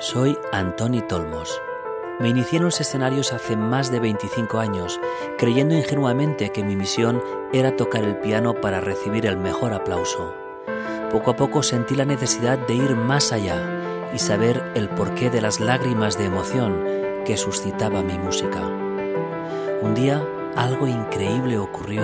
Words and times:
Soy 0.00 0.38
Antoni 0.52 1.02
Tolmos. 1.02 1.60
Me 2.20 2.28
inicié 2.28 2.58
en 2.58 2.66
los 2.66 2.80
escenarios 2.80 3.32
hace 3.32 3.56
más 3.56 3.90
de 3.90 3.98
25 3.98 4.60
años, 4.60 5.00
creyendo 5.38 5.74
ingenuamente 5.74 6.50
que 6.50 6.62
mi 6.62 6.76
misión 6.76 7.20
era 7.52 7.74
tocar 7.74 8.04
el 8.04 8.16
piano 8.18 8.54
para 8.54 8.80
recibir 8.80 9.26
el 9.26 9.36
mejor 9.36 9.72
aplauso. 9.72 10.36
Poco 11.10 11.32
a 11.32 11.36
poco 11.36 11.64
sentí 11.64 11.96
la 11.96 12.04
necesidad 12.04 12.58
de 12.58 12.74
ir 12.74 12.94
más 12.94 13.32
allá 13.32 13.60
y 14.14 14.20
saber 14.20 14.70
el 14.76 14.88
porqué 14.88 15.30
de 15.30 15.40
las 15.40 15.58
lágrimas 15.58 16.16
de 16.16 16.26
emoción 16.26 16.84
que 17.26 17.36
suscitaba 17.36 18.00
mi 18.00 18.16
música. 18.18 18.60
Un 19.82 19.94
día 19.96 20.22
algo 20.54 20.86
increíble 20.86 21.58
ocurrió. 21.58 22.02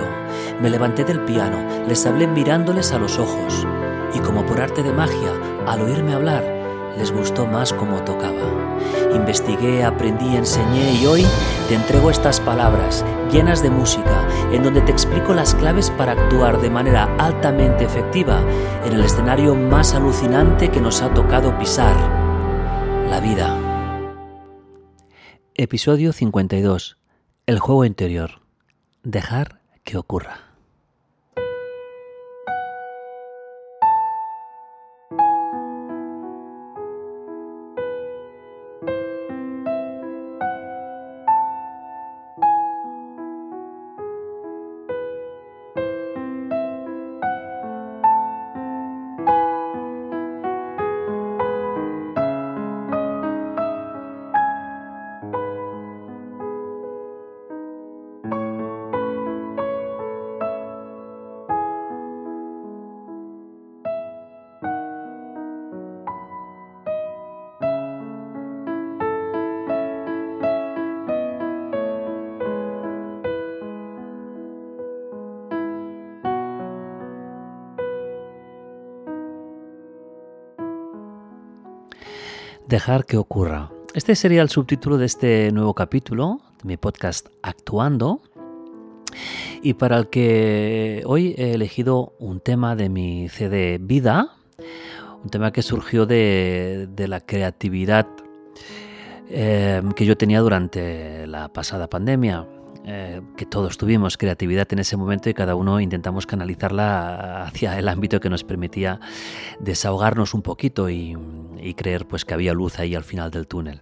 Me 0.61 0.69
levanté 0.69 1.05
del 1.05 1.21
piano, 1.21 1.87
les 1.87 2.05
hablé 2.05 2.27
mirándoles 2.27 2.91
a 2.91 2.99
los 2.99 3.17
ojos 3.19 3.65
y 4.13 4.19
como 4.19 4.45
por 4.45 4.59
arte 4.59 4.83
de 4.83 4.91
magia, 4.91 5.31
al 5.65 5.81
oírme 5.81 6.13
hablar, 6.13 6.54
les 6.97 7.11
gustó 7.11 7.45
más 7.45 7.73
como 7.73 8.03
tocaba. 8.03 8.77
Investigué, 9.13 9.83
aprendí, 9.83 10.35
enseñé 10.35 10.93
y 10.93 11.05
hoy 11.05 11.25
te 11.67 11.75
entrego 11.75 12.09
estas 12.09 12.39
palabras 12.39 13.05
llenas 13.31 13.61
de 13.61 13.69
música 13.69 14.27
en 14.51 14.63
donde 14.63 14.81
te 14.81 14.91
explico 14.91 15.33
las 15.33 15.55
claves 15.55 15.89
para 15.91 16.13
actuar 16.13 16.61
de 16.61 16.69
manera 16.69 17.15
altamente 17.17 17.83
efectiva 17.83 18.41
en 18.85 18.93
el 18.93 19.03
escenario 19.03 19.55
más 19.55 19.93
alucinante 19.93 20.69
que 20.69 20.81
nos 20.81 21.01
ha 21.01 21.13
tocado 21.13 21.57
pisar, 21.57 21.95
la 23.09 23.19
vida. 23.19 23.57
Episodio 25.53 26.11
52. 26.13 26.97
El 27.45 27.59
juego 27.59 27.85
interior. 27.85 28.41
Dejar 29.03 29.61
que 29.83 29.97
ocurra. 29.97 30.54
Dejar 82.75 83.05
que 83.05 83.15
ocurra. 83.15 83.71
Este 83.93 84.17
sería 84.17 84.41
el 84.41 84.49
subtítulo 84.49 84.97
de 84.97 85.05
este 85.05 85.49
nuevo 85.53 85.73
capítulo 85.73 86.41
de 86.61 86.67
mi 86.67 86.75
podcast 86.75 87.27
Actuando 87.41 88.21
y 89.61 89.75
para 89.75 89.97
el 89.97 90.09
que 90.09 91.01
hoy 91.05 91.35
he 91.37 91.53
elegido 91.53 92.11
un 92.19 92.41
tema 92.41 92.75
de 92.75 92.89
mi 92.89 93.29
CD 93.29 93.77
Vida, 93.79 94.35
un 95.23 95.29
tema 95.29 95.53
que 95.53 95.61
surgió 95.61 96.05
de, 96.05 96.89
la 96.97 97.21
creatividad 97.21 98.07
eh, 99.29 99.81
que 99.95 100.05
yo 100.05 100.17
tenía 100.17 100.41
durante 100.41 101.27
la 101.27 101.47
pasada 101.47 101.89
pandemia. 101.89 102.45
Eh, 102.87 103.19
que 103.35 103.47
todos 103.47 103.79
tuvimos 103.79 104.15
creatividad 104.15 104.67
en 104.71 104.77
ese 104.77 104.95
momento 104.95 105.27
y 105.27 105.33
cada 105.33 105.55
uno 105.55 105.79
intentamos 105.79 106.27
canalizarla 106.27 107.45
hacia 107.45 107.79
el 107.79 107.87
ámbito 107.87 108.19
que 108.19 108.29
nos 108.29 108.43
permitía 108.43 108.99
desahogarnos 109.59 110.35
un 110.35 110.43
poquito 110.43 110.87
y, 110.91 111.17
creer 111.75 112.05
pues 112.05 112.25
que 112.25 112.35
había 112.35 112.53
luz 112.53 112.77
ahí 112.77 112.93
al 112.93 113.03
final 113.03 113.31
del 113.31 113.47
túnel. 113.47 113.81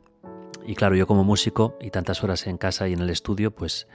Y 0.66 0.75
claro, 0.75 0.96
yo 0.96 1.06
como 1.06 1.25
músico 1.25 1.78
y 1.81 1.90
tantas 1.90 2.24
horas 2.24 2.47
en 2.47 2.58
casa 2.58 2.88
y 2.88 2.94
en 2.94 3.02
el 3.02 3.09
estudio, 3.09 3.52
pues 3.52 3.88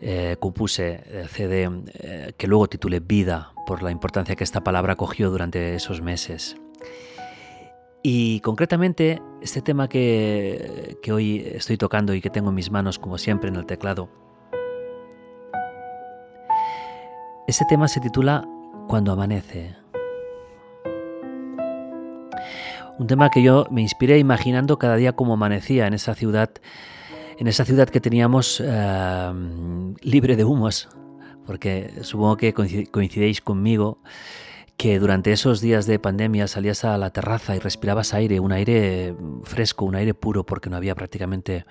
eh, 0.00 0.36
compuse 0.40 1.26
CD 1.28 1.68
eh, 1.92 2.32
que 2.38 2.46
luego 2.46 2.66
titulé 2.66 3.00
Vida 3.00 3.52
por 3.66 3.82
la 3.82 3.90
importancia 3.90 4.36
que 4.36 4.44
esta 4.44 4.64
palabra 4.64 4.96
cogió 4.96 5.28
durante 5.28 5.74
esos 5.74 6.00
meses. 6.00 6.56
Y 8.02 8.40
concretamente, 8.40 9.20
este 9.42 9.60
tema 9.60 9.88
que, 9.88 10.98
hoy 11.12 11.42
estoy 11.52 11.76
tocando 11.76 12.14
y 12.14 12.20
que 12.20 12.30
tengo 12.30 12.50
en 12.50 12.54
mis 12.54 12.70
manos, 12.70 12.98
como 12.98 13.18
siempre, 13.18 13.48
en 13.48 13.56
el 13.56 13.66
teclado, 13.66 14.08
ese 17.48 17.64
tema 17.68 17.88
se 17.88 18.00
titula 18.00 18.46
Cuando 18.86 19.12
amanece. 19.12 19.74
Un 22.98 23.06
tema 23.06 23.30
que 23.30 23.42
yo 23.42 23.66
me 23.70 23.82
inspiré 23.82 24.18
imaginando 24.18 24.78
cada 24.78 24.96
día 24.96 25.14
cómo 25.14 25.34
amanecía 25.34 25.86
en 25.86 25.94
esa 25.94 26.14
ciudad, 26.14 26.50
en 27.38 27.46
esa 27.46 27.64
ciudad 27.64 27.88
que 27.88 28.00
teníamos 28.00 28.62
eh, 28.64 29.32
libre 30.02 30.36
de 30.36 30.44
humos, 30.44 30.88
porque 31.46 31.92
supongo 32.02 32.36
que 32.36 32.52
coincidéis 32.52 33.40
conmigo 33.40 33.98
que 34.78 35.00
durante 35.00 35.32
esos 35.32 35.60
días 35.60 35.86
de 35.86 35.98
pandemia 35.98 36.46
salías 36.46 36.84
a 36.84 36.96
la 36.98 37.10
terraza 37.10 37.56
y 37.56 37.58
respirabas 37.58 38.14
aire, 38.14 38.38
un 38.38 38.52
aire 38.52 39.12
fresco, 39.42 39.84
un 39.84 39.96
aire 39.96 40.14
puro, 40.14 40.46
porque 40.46 40.70
no 40.70 40.76
había 40.76 40.94
prácticamente 40.94 41.66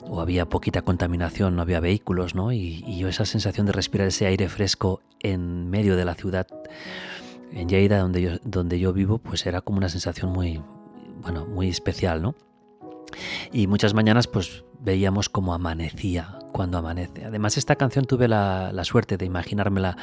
o 0.00 0.20
había 0.20 0.48
poquita 0.48 0.82
contaminación, 0.82 1.56
no 1.56 1.62
había 1.62 1.80
vehículos, 1.80 2.36
¿no? 2.36 2.52
Y, 2.52 2.96
yo 2.98 3.08
esa 3.08 3.24
sensación 3.24 3.66
de 3.66 3.72
respirar 3.72 4.06
ese 4.06 4.26
aire 4.26 4.48
fresco 4.48 5.02
en 5.18 5.68
medio 5.70 5.96
de 5.96 6.04
la 6.04 6.14
ciudad, 6.14 6.46
en 7.50 7.68
Lleida, 7.68 7.98
donde 7.98 8.22
yo, 8.22 8.30
donde 8.44 8.78
yo 8.78 8.92
vivo, 8.92 9.18
pues 9.18 9.44
era 9.44 9.60
como 9.60 9.78
una 9.78 9.88
sensación 9.88 10.30
muy, 10.30 10.62
bueno, 11.22 11.46
muy 11.46 11.68
especial, 11.68 12.22
¿no? 12.22 12.36
Y 13.52 13.66
muchas 13.66 13.92
mañanas 13.92 14.28
pues 14.28 14.64
veíamos 14.78 15.28
cómo 15.28 15.52
amanecía 15.52 16.38
cuando 16.52 16.78
amanece. 16.78 17.24
Además 17.24 17.56
esta 17.56 17.74
canción 17.74 18.04
tuve 18.04 18.28
la, 18.28 18.72
suerte 18.84 19.16
de 19.16 19.26
imaginármela 19.26 19.96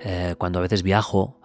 eh, 0.00 0.34
cuando 0.36 0.58
a 0.58 0.62
veces 0.62 0.82
viajo 0.82 1.38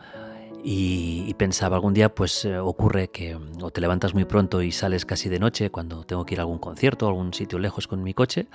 y, 0.70 1.34
pensaba 1.36 1.78
algún 1.78 1.94
día 1.94 2.14
pues 2.14 2.44
eh, 2.44 2.60
ocurre 2.60 3.08
que 3.10 3.38
mm, 3.38 3.64
o 3.64 3.72
te 3.72 3.80
levantas 3.80 4.14
muy 4.14 4.26
pronto 4.26 4.62
y 4.62 4.74
sales 4.74 5.06
casi 5.06 5.30
de 5.30 5.40
noche 5.40 5.70
cuando 5.70 6.04
tengo 6.04 6.26
que 6.26 6.34
ir 6.34 6.42
a 6.42 6.44
algún 6.44 6.60
concierto 6.60 7.06
a 7.06 7.10
algún 7.10 7.34
sitio 7.34 7.58
lejos 7.58 7.88
con 7.88 8.04
mi 8.04 8.14
coche 8.14 8.48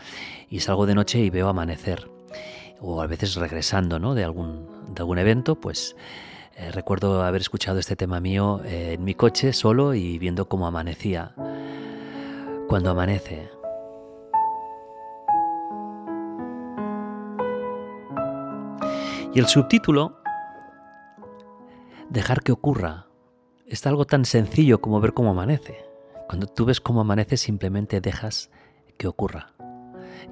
y 0.50 0.60
salgo 0.60 0.84
de 0.84 0.94
noche 0.94 1.20
y 1.20 1.30
veo 1.30 1.48
amanecer 1.48 2.10
o 2.80 3.00
a 3.00 3.06
veces 3.06 3.36
regresando 3.36 3.98
¿no? 3.98 4.14
de, 4.14 4.24
algún, 4.24 4.66
de 4.94 5.00
algún 5.00 5.18
evento 5.18 5.54
pues 5.54 5.96
eh, 6.56 6.70
recuerdo 6.70 7.22
haber 7.22 7.40
escuchado 7.40 7.78
este 7.78 7.96
tema 7.96 8.20
mío 8.20 8.60
eh, 8.66 8.92
en 8.94 9.04
mi 9.04 9.14
coche 9.14 9.54
solo 9.54 9.94
y 9.94 10.18
viendo 10.18 10.48
cómo 10.48 10.66
amanecía. 10.66 11.34
Cuando 12.68 12.90
amanece. 12.90 13.48
Y 19.34 19.38
el 19.38 19.46
subtítulo 19.46 20.21
dejar 22.12 22.42
que 22.42 22.52
ocurra. 22.52 23.06
Es 23.66 23.86
algo 23.86 24.04
tan 24.04 24.24
sencillo 24.24 24.80
como 24.80 25.00
ver 25.00 25.14
cómo 25.14 25.30
amanece. 25.30 25.84
Cuando 26.28 26.46
tú 26.46 26.66
ves 26.66 26.80
cómo 26.80 27.00
amanece 27.00 27.36
simplemente 27.36 28.00
dejas 28.00 28.50
que 28.98 29.08
ocurra, 29.08 29.54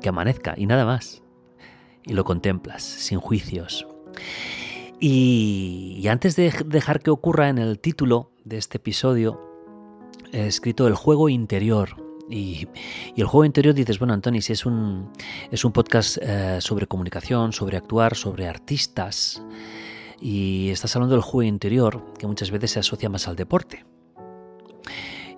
que 0.01 0.09
amanezca 0.11 0.55
y 0.57 0.67
nada 0.67 0.85
más. 0.85 1.23
Y 2.05 2.13
lo 2.13 2.25
contemplas 2.25 2.83
sin 2.83 3.19
juicios. 3.19 3.87
Y, 5.01 6.07
antes 6.09 6.37
de 6.37 6.53
dejar 6.67 7.01
que 7.01 7.11
ocurra 7.11 7.49
en 7.49 7.59
el 7.59 7.79
título 7.79 8.33
de 8.45 8.59
este 8.59 8.77
episodio, 8.77 9.41
he 10.33 10.47
escrito 10.47 10.87
el 10.87 10.95
juego 10.95 11.31
interior. 11.31 11.97
Y, 12.29 12.69
el 13.17 13.25
juego 13.25 13.47
interior 13.47 13.75
dices, 13.75 13.99
bueno, 13.99 14.13
Antoni, 14.13 14.43
si 14.43 14.53
es 14.53 14.67
un, 14.67 15.11
es 15.51 15.65
un 15.65 15.73
podcast 15.73 16.19
eh, 16.21 16.59
sobre 16.61 16.87
comunicación, 16.87 17.53
sobre 17.53 17.79
actuar, 17.79 18.15
sobre 18.15 18.47
artistas, 18.47 19.43
y 20.21 20.71
estás 20.71 20.95
hablando 20.95 21.15
del 21.15 21.23
juego 21.23 21.49
interior, 21.49 22.05
que 22.19 22.27
muchas 22.27 22.51
veces 22.51 22.73
se 22.73 22.81
asocia 22.81 23.09
más 23.09 23.27
al 23.29 23.37
deporte. 23.37 23.85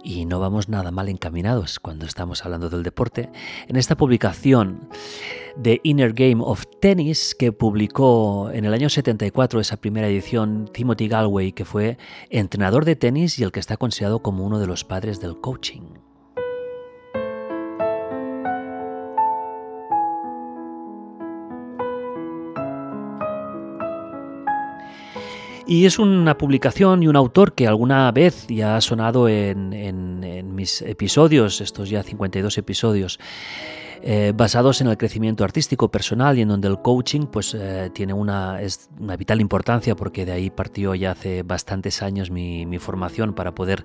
y 0.04 0.26
no 0.26 0.40
vamos 0.40 0.68
nada 0.68 0.90
mal 0.90 1.08
encaminados 1.08 1.78
cuando 1.78 2.06
estamos 2.06 2.44
hablando 2.44 2.68
del 2.68 2.82
deporte. 2.82 3.30
En 3.68 3.76
esta 3.76 3.96
publicación 3.96 4.88
de 5.56 5.80
Inner 5.84 6.12
Game 6.12 6.42
of 6.44 6.64
Tennis 6.80 7.36
que 7.36 7.52
publicó 7.52 8.50
en 8.52 8.64
el 8.64 8.74
año 8.74 8.88
74 8.88 9.60
esa 9.60 9.76
primera 9.76 10.08
edición 10.08 10.68
Timothy 10.72 11.06
Galway, 11.06 11.52
que 11.52 11.64
fue 11.64 11.98
entrenador 12.30 12.84
de 12.84 12.96
tenis 12.96 13.38
y 13.38 13.44
el 13.44 13.52
que 13.52 13.60
está 13.60 13.76
considerado 13.76 14.22
como 14.22 14.44
uno 14.44 14.58
de 14.58 14.66
los 14.66 14.84
padres 14.84 15.20
del 15.20 15.40
coaching. 15.40 15.82
Y 25.66 25.86
es 25.86 25.98
una 25.98 26.36
publicación 26.36 27.02
y 27.02 27.08
un 27.08 27.16
autor 27.16 27.54
que 27.54 27.66
alguna 27.68 28.10
vez 28.10 28.46
ya 28.48 28.76
ha 28.76 28.80
sonado 28.80 29.28
en, 29.28 30.54
mis 30.54 30.82
episodios, 30.82 31.60
estos 31.60 31.88
ya 31.88 32.02
52 32.02 32.58
episodios. 32.58 33.18
Eh, 34.04 34.32
basados 34.34 34.80
en 34.80 34.88
el 34.88 34.96
crecimiento 34.96 35.44
artístico 35.44 35.88
personal 35.88 36.36
y 36.36 36.40
en 36.40 36.48
donde 36.48 36.66
el 36.66 36.82
coaching 36.82 37.26
pues 37.26 37.54
eh, 37.54 37.88
tiene 37.94 38.12
una, 38.12 38.60
es 38.60 38.90
una 38.98 39.16
vital 39.16 39.40
importancia 39.40 39.94
porque 39.94 40.26
de 40.26 40.32
ahí 40.32 40.50
partió 40.50 40.96
ya 40.96 41.12
hace 41.12 41.44
bastantes 41.44 42.02
años 42.02 42.28
mi, 42.28 42.66
formación 42.80 43.32
para 43.32 43.54
poder 43.54 43.84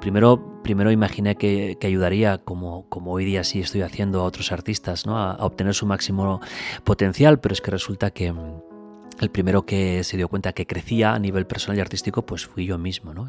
primero, 0.00 0.60
primero 0.64 0.90
imaginé 0.90 1.36
que, 1.36 1.78
ayudaría 1.80 2.38
como, 2.38 2.88
como 2.88 3.12
hoy 3.12 3.24
día 3.26 3.44
sí 3.44 3.60
estoy 3.60 3.82
haciendo 3.82 4.22
a 4.22 4.24
otros 4.24 4.50
artistas 4.50 5.06
¿no? 5.06 5.16
a 5.16 5.36
obtener 5.36 5.74
su 5.74 5.86
máximo 5.86 6.40
potencial 6.82 7.38
pero 7.38 7.52
es 7.52 7.60
que 7.60 7.70
resulta 7.70 8.10
que 8.10 8.34
el 9.20 9.30
primero 9.30 9.64
que 9.64 10.04
se 10.04 10.16
dio 10.16 10.28
cuenta 10.28 10.52
que 10.52 10.66
crecía 10.66 11.14
a 11.14 11.18
nivel 11.18 11.46
personal 11.46 11.78
y 11.78 11.80
artístico, 11.80 12.22
pues 12.22 12.46
fui 12.46 12.66
yo 12.66 12.78
mismo. 12.78 13.14
¿no? 13.14 13.26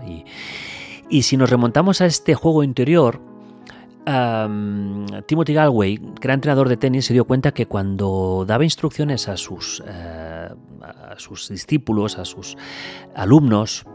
Y, 1.10 1.22
si 1.22 1.38
nos 1.38 1.50
remontamos 1.50 2.02
a 2.02 2.06
este 2.06 2.34
juego 2.34 2.64
interior, 2.64 3.22
Timothy 4.06 5.54
Galway, 5.54 6.00
era 6.22 6.34
entrenador 6.34 6.70
de 6.70 6.78
tenis, 6.78 7.06
se 7.06 7.14
dio 7.14 7.26
cuenta 7.26 7.52
que 7.52 7.66
cuando 7.66 8.46
daba 8.48 8.64
instrucciones 8.64 9.28
a 9.28 9.38
sus, 9.38 9.84
eh, 9.88 10.50
a 10.82 11.16
sus 11.18 11.50
discípulos, 11.50 12.18
a 12.20 12.26
sus 12.26 12.56
alumnos, 13.16 13.86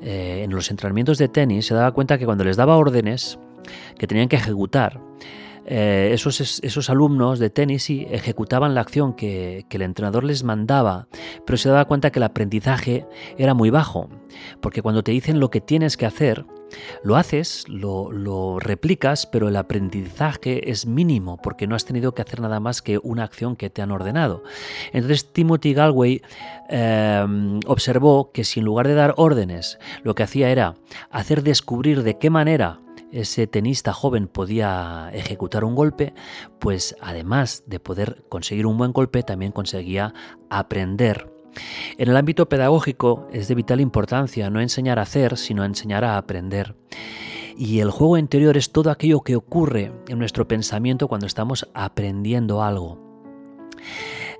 eh, 0.00 0.42
en 0.44 0.50
los 0.50 0.70
entrenamientos 0.70 1.18
de 1.18 1.28
tenis, 1.28 1.66
se 1.66 1.74
daba 1.74 1.92
cuenta 1.92 2.18
que 2.18 2.24
cuando 2.24 2.44
les 2.44 2.56
daba 2.56 2.76
órdenes 2.76 3.38
que 3.98 4.06
tenían 4.06 4.28
que 4.28 4.36
ejecutar, 4.36 5.00
eh, 5.70 6.10
esos, 6.14 6.40
esos, 6.40 6.88
alumnos 6.88 7.38
de 7.38 7.50
tenis 7.50 7.90
ejecutaban 7.90 8.74
la 8.74 8.80
acción 8.80 9.12
que, 9.12 9.66
el 9.68 9.82
entrenador 9.82 10.24
les 10.24 10.42
mandaba, 10.42 11.08
pero 11.44 11.58
se 11.58 11.68
daba 11.68 11.84
cuenta 11.84 12.10
que 12.10 12.18
el 12.18 12.22
aprendizaje 12.22 13.06
era 13.36 13.52
muy 13.52 13.68
bajo, 13.68 14.08
porque 14.62 14.80
cuando 14.80 15.02
te 15.02 15.12
dicen 15.12 15.40
lo 15.40 15.50
que 15.50 15.60
tienes 15.60 15.98
que 15.98 16.06
hacer, 16.06 16.46
lo 17.02 17.16
haces, 17.16 17.64
lo, 17.68 18.58
replicas, 18.58 19.26
pero 19.26 19.48
el 19.48 19.56
aprendizaje 19.56 20.70
es 20.70 20.86
mínimo 20.86 21.38
porque 21.42 21.66
no 21.66 21.74
has 21.74 21.84
tenido 21.84 22.12
que 22.12 22.22
hacer 22.22 22.40
nada 22.40 22.60
más 22.60 22.82
que 22.82 22.98
una 23.02 23.24
acción 23.24 23.56
que 23.56 23.70
te 23.70 23.82
han 23.82 23.90
ordenado. 23.90 24.42
Entonces 24.92 25.32
Timothy 25.32 25.74
Galway 25.74 26.22
eh, 26.68 27.60
observó 27.66 28.32
que 28.32 28.44
si 28.44 28.60
en 28.60 28.66
lugar 28.66 28.88
de 28.88 28.94
dar 28.94 29.14
órdenes, 29.16 29.78
lo 30.02 30.14
que 30.14 30.22
hacía 30.22 30.50
era 30.50 30.74
hacer 31.10 31.42
descubrir 31.42 32.02
de 32.02 32.18
qué 32.18 32.30
manera 32.30 32.80
ese 33.12 33.46
tenista 33.46 33.92
joven 33.92 34.28
podía 34.28 35.10
ejecutar 35.12 35.64
un 35.64 35.74
golpe, 35.74 36.12
pues 36.58 36.96
además 37.00 37.64
de 37.66 37.80
poder 37.80 38.24
conseguir 38.28 38.66
un 38.66 38.76
buen 38.76 38.92
golpe, 38.92 39.22
también 39.22 39.52
conseguía 39.52 40.12
aprender. 40.50 41.37
En 41.96 42.08
el 42.08 42.16
ámbito 42.16 42.48
pedagógico 42.48 43.26
es 43.32 43.48
de 43.48 43.54
vital 43.54 43.80
importancia 43.80 44.50
no 44.50 44.60
enseñar 44.60 44.98
a 44.98 45.02
hacer, 45.02 45.36
sino 45.36 45.64
enseñar 45.64 46.04
a 46.04 46.16
aprender. 46.16 46.74
Y 47.56 47.80
el 47.80 47.90
juego 47.90 48.18
interior 48.18 48.56
es 48.56 48.70
todo 48.70 48.90
aquello 48.90 49.22
que 49.22 49.34
ocurre 49.34 49.92
en 50.06 50.18
nuestro 50.18 50.46
pensamiento 50.46 51.08
cuando 51.08 51.26
estamos 51.26 51.68
aprendiendo 51.74 52.62
algo. 52.62 52.98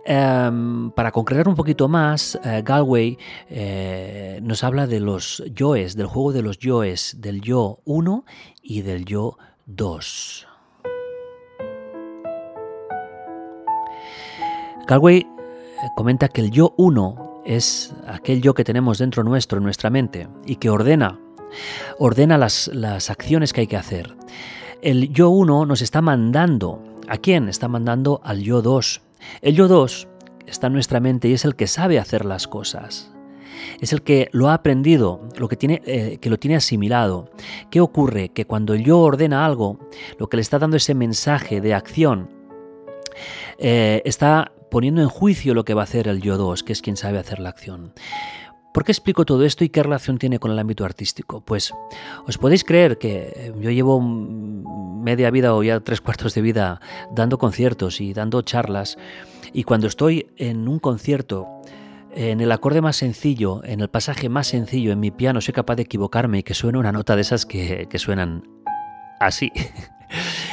Em, 0.04 0.90
para 0.92 1.12
concretar 1.12 1.48
un 1.48 1.54
poquito 1.54 1.88
más, 1.88 2.38
eh, 2.42 2.62
Galway 2.64 3.18
eh, 3.50 4.40
nos 4.42 4.64
habla 4.64 4.86
de 4.86 5.00
los 5.00 5.42
yoes, 5.54 5.96
del 5.96 6.06
juego 6.06 6.32
de 6.32 6.42
los 6.42 6.58
yoes, 6.58 7.16
del 7.20 7.42
yo 7.42 7.80
1 7.84 8.24
y 8.62 8.82
del 8.82 9.04
yo 9.04 9.36
2. 9.66 10.46
Galway 14.86 15.26
comenta 15.96 16.28
que 16.28 16.40
el 16.40 16.50
yo 16.50 16.74
1 16.76 17.42
es 17.44 17.94
aquel 18.06 18.42
yo 18.42 18.54
que 18.54 18.64
tenemos 18.64 18.98
dentro 18.98 19.22
nuestro, 19.24 19.58
en 19.58 19.64
nuestra 19.64 19.90
mente, 19.90 20.28
y 20.46 20.56
que 20.56 20.70
ordena, 20.70 21.18
ordena 21.98 22.38
las, 22.38 22.68
las 22.68 23.10
acciones 23.10 23.52
que 23.52 23.62
hay 23.62 23.66
que 23.66 23.76
hacer. 23.76 24.16
El 24.82 25.12
yo 25.12 25.30
1 25.30 25.66
nos 25.66 25.82
está 25.82 26.02
mandando. 26.02 26.82
¿A 27.08 27.16
quién? 27.16 27.48
Está 27.48 27.68
mandando 27.68 28.20
al 28.22 28.42
yo 28.42 28.60
2 28.60 29.02
el 29.42 29.54
yo 29.54 29.68
2 29.68 30.08
está 30.46 30.68
en 30.68 30.72
nuestra 30.72 31.00
mente 31.00 31.28
y 31.28 31.32
es 31.32 31.44
el 31.44 31.56
que 31.56 31.66
sabe 31.66 31.98
hacer 31.98 32.24
las 32.24 32.48
cosas. 32.48 33.12
Es 33.80 33.92
el 33.92 34.02
que 34.02 34.28
lo 34.32 34.48
ha 34.48 34.54
aprendido, 34.54 35.28
lo 35.36 35.48
que, 35.48 35.56
tiene, 35.56 35.82
eh, 35.84 36.18
que 36.20 36.30
lo 36.30 36.38
tiene 36.38 36.56
asimilado. 36.56 37.30
¿Qué 37.70 37.80
ocurre? 37.80 38.30
Que 38.30 38.46
cuando 38.46 38.74
el 38.74 38.84
yo 38.84 39.00
ordena 39.00 39.44
algo, 39.44 39.78
lo 40.18 40.28
que 40.28 40.36
le 40.36 40.42
está 40.42 40.58
dando 40.58 40.76
ese 40.76 40.94
mensaje 40.94 41.60
de 41.60 41.74
acción, 41.74 42.30
eh, 43.58 44.00
está 44.04 44.52
poniendo 44.70 45.02
en 45.02 45.08
juicio 45.08 45.54
lo 45.54 45.64
que 45.64 45.74
va 45.74 45.82
a 45.82 45.84
hacer 45.84 46.08
el 46.08 46.20
yo 46.20 46.36
2, 46.36 46.62
que 46.62 46.72
es 46.72 46.82
quien 46.82 46.96
sabe 46.96 47.18
hacer 47.18 47.38
la 47.38 47.48
acción. 47.48 47.92
¿Por 48.72 48.84
qué 48.84 48.92
explico 48.92 49.24
todo 49.24 49.44
esto 49.44 49.64
y 49.64 49.70
qué 49.70 49.82
relación 49.82 50.18
tiene 50.18 50.38
con 50.38 50.50
el 50.50 50.58
ámbito 50.58 50.84
artístico? 50.84 51.40
Pues 51.40 51.72
os 52.26 52.38
podéis 52.38 52.64
creer 52.64 52.98
que 52.98 53.32
eh, 53.34 53.52
yo 53.58 53.70
llevo 53.70 54.00
media 54.00 55.30
vida 55.30 55.54
o 55.54 55.62
ya 55.62 55.80
tres 55.80 56.00
cuartos 56.00 56.34
de 56.34 56.42
vida 56.42 56.80
dando 57.10 57.38
conciertos 57.38 58.00
y 58.00 58.12
dando 58.12 58.42
charlas 58.42 58.98
y 59.52 59.64
cuando 59.64 59.86
estoy 59.86 60.30
en 60.36 60.68
un 60.68 60.78
concierto, 60.78 61.48
en 62.14 62.40
el 62.40 62.52
acorde 62.52 62.80
más 62.80 62.96
sencillo, 62.96 63.62
en 63.64 63.80
el 63.80 63.88
pasaje 63.88 64.28
más 64.28 64.48
sencillo 64.48 64.92
en 64.92 65.00
mi 65.00 65.10
piano, 65.10 65.40
soy 65.40 65.54
capaz 65.54 65.76
de 65.76 65.82
equivocarme 65.82 66.38
y 66.38 66.42
que 66.42 66.54
suene 66.54 66.78
una 66.78 66.92
nota 66.92 67.16
de 67.16 67.22
esas 67.22 67.46
que, 67.46 67.88
suenan 67.96 68.44
así. 69.20 69.50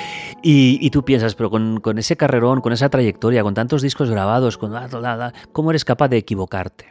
Y, 0.48 0.92
tú 0.92 1.04
piensas, 1.04 1.34
pero 1.34 1.50
con, 1.50 1.98
ese 1.98 2.18
carrerón, 2.18 2.62
con 2.62 2.72
esa 2.72 2.88
trayectoria, 2.90 3.42
con 3.42 3.56
tantos 3.56 3.82
discos 3.82 4.12
grabados, 4.12 4.60
con, 4.60 4.76
¿cómo 5.52 5.72
eres 5.72 5.84
capaz 5.84 6.08
de 6.10 6.18
equivocarte? 6.18 6.86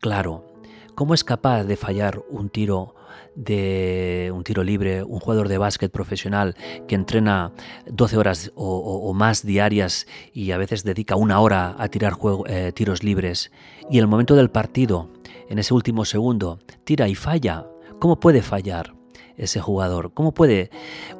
Claro, 0.00 0.46
¿cómo 0.94 1.12
es 1.12 1.22
capaz 1.22 1.64
de 1.64 1.76
fallar 1.76 2.22
un 2.30 2.48
tiro 2.48 2.94
de 3.34 4.32
un 4.34 4.42
tiro 4.42 4.64
libre, 4.64 5.02
un 5.02 5.20
jugador 5.20 5.48
de 5.48 5.58
básquet 5.58 5.92
profesional 5.92 6.56
que 6.88 6.94
entrena 6.94 7.52
12 7.90 8.16
horas 8.16 8.52
o, 8.54 9.12
más 9.12 9.44
diarias 9.44 10.06
y 10.32 10.52
a 10.52 10.56
veces 10.56 10.82
dedica 10.82 11.14
una 11.14 11.40
hora 11.40 11.76
a 11.78 11.88
tirar 11.88 12.14
eh, 12.46 12.72
tiros 12.74 13.02
libres 13.02 13.52
y 13.90 13.98
el 13.98 14.06
momento 14.06 14.34
del 14.34 14.50
partido, 14.50 15.10
en 15.50 15.58
ese 15.58 15.74
último 15.74 16.06
segundo, 16.06 16.58
tira 16.84 17.06
y 17.06 17.14
falla? 17.14 17.66
¿Cómo 17.98 18.18
puede 18.18 18.40
fallar 18.40 18.97
ese 19.38 19.60
jugador? 19.60 20.12
¿Cómo 20.12 20.32
puede 20.32 20.70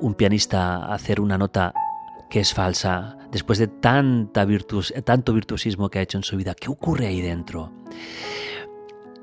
un 0.00 0.14
pianista 0.14 0.92
hacer 0.92 1.20
una 1.20 1.38
nota 1.38 1.72
que 2.28 2.40
es 2.40 2.52
falsa 2.52 3.16
después 3.30 3.58
de 3.58 3.68
tanta 3.68 4.44
virtus, 4.44 4.92
tanto 5.04 5.32
virtuosismo 5.32 5.88
que 5.88 6.00
ha 6.00 6.02
hecho 6.02 6.18
en 6.18 6.24
su 6.24 6.36
vida? 6.36 6.54
¿Qué 6.54 6.68
ocurre 6.68 7.06
ahí 7.06 7.20
dentro? 7.20 7.72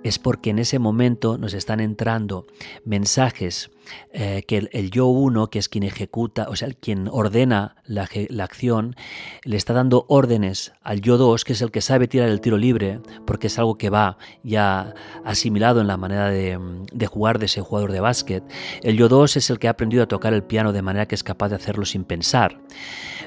Es 0.06 0.20
porque 0.20 0.52
en 0.52 0.60
ese 0.60 0.78
momento 0.78 1.40
nos 1.40 1.56
están 1.56 1.80
entrando 1.80 2.46
mensajes 2.84 3.72
eh, 4.14 4.44
que 4.48 4.70
el, 4.72 4.92
yo 4.92 5.08
uno, 5.08 5.50
que 5.50 5.58
es 5.58 5.68
quien 5.68 5.84
ejecuta, 5.84 6.46
o 6.48 6.56
sea, 6.56 6.70
quien 6.80 7.08
ordena 7.12 7.78
la, 7.86 8.08
acción, 8.44 8.96
le 9.44 9.58
está 9.58 9.74
dando 9.74 10.06
órdenes 10.08 10.74
al 10.84 11.02
yo 11.02 11.18
dos, 11.18 11.44
que 11.44 11.54
es 11.54 11.62
el 11.64 11.72
que 11.72 11.82
sabe 11.82 12.08
tirar 12.08 12.30
el 12.30 12.40
tiro 12.40 12.58
libre, 12.58 13.00
porque 13.26 13.48
es 13.48 13.58
algo 13.58 13.80
que 13.80 13.90
va 13.90 14.20
ya 14.44 14.94
asimilado 15.24 15.82
en 15.82 15.88
la 15.88 15.98
manera 15.98 16.30
de, 16.30 17.08
jugar 17.08 17.40
de 17.40 17.48
ese 17.48 17.62
jugador 17.62 17.92
de 17.92 18.00
básquet. 18.00 18.44
El 18.84 18.98
yo 18.98 19.10
dos 19.10 19.38
es 19.38 19.50
el 19.50 19.58
que 19.58 19.68
ha 19.68 19.72
aprendido 19.72 20.04
a 20.04 20.08
tocar 20.08 20.36
el 20.36 20.44
piano 20.44 20.72
de 20.72 20.84
manera 20.84 21.08
que 21.08 21.16
es 21.16 21.24
capaz 21.24 21.50
de 21.50 21.56
hacerlo 21.56 21.84
sin 21.84 22.04
pensar. 22.04 22.62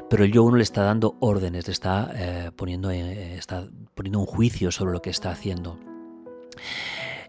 Pero 0.08 0.22
el 0.22 0.30
yo 0.30 0.44
uno 0.44 0.58
le 0.58 0.62
está 0.62 0.84
dando 0.84 1.16
órdenes, 1.18 1.66
le 1.66 1.72
está, 1.72 2.12
eh, 2.14 2.50
eh, 2.56 3.34
está 3.36 3.66
poniendo 3.96 4.20
un 4.20 4.26
juicio 4.26 4.70
sobre 4.70 4.92
lo 4.92 5.02
que 5.02 5.10
está 5.10 5.32
haciendo. 5.32 5.76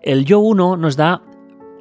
El 0.01 0.25
yo 0.25 0.39
uno 0.39 0.77
nos 0.77 0.95
da 0.95 1.21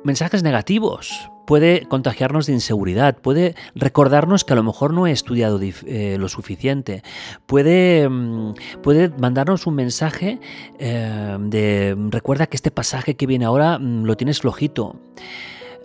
mensajes 0.04 0.42
negativos, 0.42 1.30
puede 1.48 1.86
contagiarnos 1.86 2.44
de 2.44 2.52
inseguridad, 2.52 3.16
puede 3.16 3.54
recordarnos 3.74 4.44
que 4.44 4.52
a 4.52 4.56
lo 4.56 4.62
mejor 4.62 4.92
no 4.92 5.06
he 5.06 5.12
estudiado 5.12 5.58
eh, 5.62 6.16
lo 6.20 6.28
suficiente, 6.28 7.02
puede, 7.46 8.06
mm, 8.06 8.52
puede, 8.82 9.08
mandarnos 9.08 9.66
un 9.66 9.74
mensaje 9.74 10.40
eh, 10.78 11.36
de 11.40 11.96
recuerda 12.10 12.48
que 12.48 12.56
este 12.58 12.70
pasaje 12.70 13.16
que 13.16 13.26
viene 13.26 13.46
ahora 13.46 13.78
mm, 13.78 14.04
lo 14.04 14.14
tienes 14.18 14.40
flojito. 14.40 15.00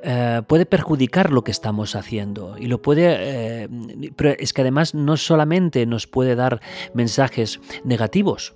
Eh, 0.03 0.41
puede 0.47 0.65
perjudicar 0.65 1.31
lo 1.31 1.45
que 1.45 1.51
estamos 1.51 1.95
haciendo 1.95 2.57
y 2.57 2.65
lo 2.65 2.81
puede 2.81 3.69
pero 4.17 4.31
es 4.37 4.51
que 4.51 4.59
además 4.59 4.93
no 4.93 5.15
solamente 5.15 5.85
nos 5.85 6.07
puede 6.07 6.35
dar 6.35 6.59
mensajes 6.93 7.61
negativos 7.85 8.53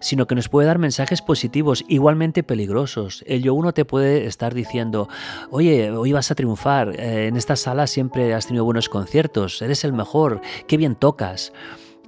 sino 0.00 0.26
que 0.26 0.34
nos 0.34 0.48
puede 0.48 0.66
dar 0.66 0.78
mensajes 0.78 1.22
positivos, 1.22 1.84
igualmente 1.88 2.42
peligrosos. 2.42 3.24
El 3.26 3.42
yo 3.42 3.54
uno 3.54 3.72
te 3.72 3.84
puede 3.84 4.26
estar 4.26 4.54
diciendo, 4.54 5.08
oye, 5.50 5.90
hoy 5.90 6.12
vas 6.12 6.30
a 6.30 6.34
triunfar, 6.34 6.98
eh, 6.98 7.26
en 7.28 7.36
esta 7.36 7.56
sala 7.56 7.86
siempre 7.86 8.34
has 8.34 8.46
tenido 8.46 8.64
buenos 8.64 8.88
conciertos, 8.88 9.62
eres 9.62 9.84
el 9.84 9.92
mejor, 9.92 10.40
qué 10.66 10.76
bien 10.76 10.94
tocas. 10.94 11.52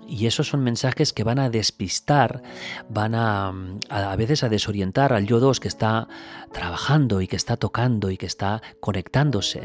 Y 0.07 0.27
esos 0.27 0.49
son 0.49 0.63
mensajes 0.63 1.13
que 1.13 1.25
van 1.25 1.39
a 1.39 1.49
despistar, 1.49 2.43
van 2.89 3.15
a 3.15 3.53
a, 3.89 4.17
veces 4.17 4.43
a 4.43 4.49
desorientar 4.49 5.13
al 5.13 5.27
yo 5.27 5.41
2 5.41 5.61
que 5.61 5.69
está 5.69 6.09
trabajando 6.53 7.21
y 7.21 7.29
que 7.29 7.37
está 7.37 7.57
tocando 7.57 8.11
y 8.11 8.17
que 8.17 8.27
está 8.27 8.63
conectándose. 8.81 9.63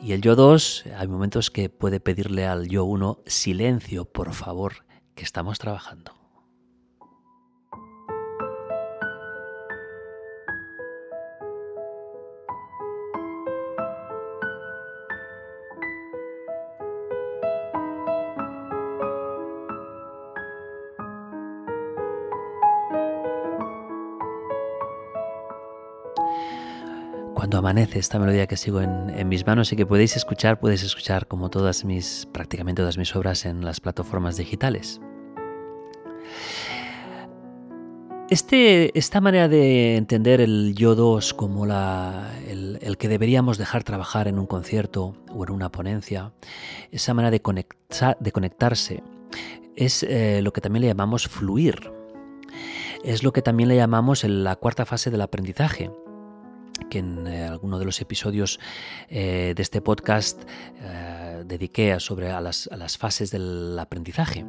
Y 0.00 0.12
el 0.12 0.20
yo 0.20 0.34
2, 0.34 0.84
hay 0.98 1.08
momentos 1.08 1.50
que 1.50 1.68
puede 1.68 2.00
pedirle 2.00 2.46
al 2.46 2.68
yo 2.68 2.84
1 2.84 3.20
silencio, 3.26 4.04
por 4.04 4.32
favor, 4.32 4.84
que 5.14 5.22
estamos 5.22 5.58
trabajando. 5.58 6.21
Cuando 27.52 27.68
amanece 27.68 27.98
esta 27.98 28.18
melodía 28.18 28.46
que 28.46 28.56
sigo 28.56 28.80
en, 28.80 29.28
mis 29.28 29.46
manos 29.46 29.70
y 29.74 29.76
que 29.76 29.84
podéis 29.84 30.16
escuchar, 30.16 30.58
puedes 30.58 30.82
escuchar 30.82 31.26
como 31.26 31.50
todas 31.50 31.84
mis, 31.84 32.26
prácticamente 32.32 32.80
todas 32.80 32.96
mis 32.96 33.14
obras 33.14 33.44
en 33.44 33.62
las 33.62 33.78
plataformas 33.78 34.38
digitales. 34.38 35.02
Este, 38.30 38.98
esta 38.98 39.20
manera 39.20 39.48
de 39.48 39.98
entender 39.98 40.40
el 40.40 40.74
yo 40.74 40.94
2 40.94 41.34
como 41.34 41.66
el, 41.66 42.96
que 42.98 43.08
deberíamos 43.08 43.58
dejar 43.58 43.84
trabajar 43.84 44.28
en 44.28 44.38
un 44.38 44.46
concierto 44.46 45.14
o 45.28 45.44
en 45.44 45.52
una 45.52 45.70
ponencia, 45.70 46.32
esa 46.90 47.12
manera 47.12 47.30
de, 47.30 47.42
de 48.18 48.32
conectarse, 48.32 49.02
es 49.76 50.02
eh, 50.04 50.40
lo 50.40 50.54
que 50.54 50.62
también 50.62 50.80
le 50.80 50.88
llamamos 50.88 51.28
fluir. 51.28 51.92
Es 53.04 53.22
lo 53.22 53.34
que 53.34 53.42
también 53.42 53.68
le 53.68 53.76
llamamos 53.76 54.24
la 54.24 54.56
cuarta 54.56 54.86
fase 54.86 55.10
del 55.10 55.20
aprendizaje 55.20 55.90
que 56.92 56.98
en 56.98 57.26
eh, 57.26 57.46
alguno 57.46 57.78
de 57.78 57.86
los 57.86 58.02
episodios 58.02 58.60
eh, 59.08 59.54
de 59.56 59.62
este 59.62 59.80
podcast 59.80 60.42
eh, 60.76 61.42
dediqué 61.46 61.98
sobre 62.00 62.30
a 62.30 62.38
las, 62.42 62.68
a 62.70 62.76
las 62.76 62.98
fases 62.98 63.30
del 63.30 63.78
aprendizaje 63.78 64.44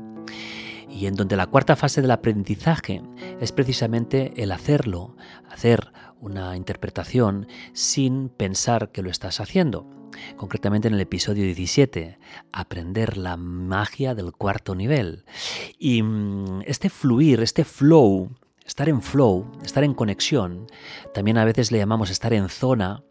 y 0.90 1.06
en 1.06 1.16
donde 1.16 1.38
la 1.38 1.48
cuarta 1.48 1.78
fase 1.78 2.02
del 2.02 2.12
aprendizaje 2.12 3.02
es 3.40 3.54
precisamente 3.54 4.34
el 4.36 4.52
hacerlo, 4.52 5.16
hacer 5.50 5.94
una 6.20 6.58
interpretación 6.58 7.48
sin 7.72 8.28
pensar 8.28 8.92
que 8.92 9.04
lo 9.04 9.10
estás 9.10 9.40
haciendo. 9.40 9.90
Concretamente 10.36 10.90
en 10.90 10.96
el 10.96 11.00
episodio 11.00 11.46
17, 11.46 12.20
aprender 12.52 13.18
la 13.18 13.38
magia 13.38 14.16
del 14.16 14.34
cuarto 14.34 14.76
nivel. 14.76 15.24
Y 15.80 16.04
mm, 16.04 16.64
este 16.66 16.90
fluir, 16.90 17.42
este 17.42 17.64
flow, 17.64 18.30
Estar 18.66 18.88
en 18.88 19.02
flow, 19.02 19.52
estar 19.64 19.84
en 19.84 19.94
conexión, 19.94 20.68
también 21.14 21.38
a 21.38 21.46
veces 21.46 21.72
le 21.72 21.80
llamamos 21.80 22.10
estar 22.10 22.34
en 22.34 22.48
zona, 22.48 23.04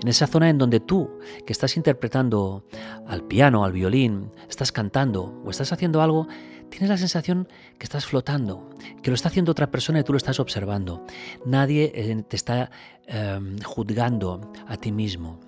en 0.00 0.08
esa 0.08 0.26
zona 0.26 0.50
en 0.50 0.58
donde 0.58 0.80
tú, 0.80 1.10
que 1.46 1.52
estás 1.52 1.76
interpretando 1.76 2.64
al 3.06 3.22
piano, 3.22 3.64
al 3.64 3.72
violín, 3.72 4.32
estás 4.48 4.72
cantando 4.72 5.40
o 5.44 5.50
estás 5.50 5.72
haciendo 5.72 6.02
algo, 6.02 6.26
tienes 6.70 6.90
la 6.90 6.96
sensación 6.96 7.48
que 7.78 7.84
estás 7.84 8.04
flotando, 8.04 8.68
que 9.02 9.10
lo 9.10 9.14
está 9.14 9.28
haciendo 9.28 9.52
otra 9.52 9.70
persona 9.70 10.00
y 10.00 10.04
tú 10.04 10.12
lo 10.12 10.18
estás 10.18 10.40
observando. 10.40 11.04
Nadie 11.44 11.92
eh, 11.94 12.24
te 12.28 12.36
está 12.36 12.70
em, 13.06 13.58
juzgando 13.60 14.52
a 14.66 14.76
ti 14.76 14.90
mismo. 14.90 15.38